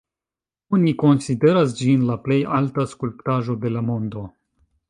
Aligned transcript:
Oni 0.77 0.93
konsideras 1.03 1.77
ĝin 1.81 2.07
la 2.09 2.17
plej 2.29 2.39
alta 2.61 2.89
skulptaĵo 2.95 3.61
de 3.67 3.77
la 3.79 3.89
mondo. 3.93 4.29